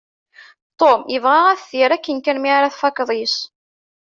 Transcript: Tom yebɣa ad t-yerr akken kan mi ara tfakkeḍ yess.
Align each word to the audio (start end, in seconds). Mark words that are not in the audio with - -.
Tom 0.79 0.99
yebɣa 1.13 1.39
ad 1.51 1.59
t-yerr 1.59 1.91
akken 1.93 2.17
kan 2.25 2.37
mi 2.41 2.49
ara 2.57 2.73
tfakkeḍ 2.73 3.09
yess. 3.17 3.37